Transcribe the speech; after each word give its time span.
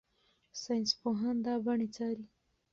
ساینسپوهان 0.61 1.35
دا 1.45 1.53
بڼې 1.65 1.87
څاري. 1.95 2.25